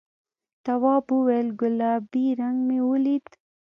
[0.65, 3.25] تواب وویل گلابي رنګ مې ولید.